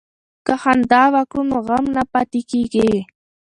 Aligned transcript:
که 0.45 0.53
خندا 0.61 1.03
وکړو 1.13 1.41
نو 1.51 1.57
غم 1.67 1.85
نه 1.95 2.03
پاتې 2.11 2.41
کیږي. 2.51 2.91